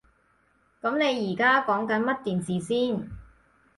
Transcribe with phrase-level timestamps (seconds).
[0.81, 3.07] 噉你而家講緊乜電視先？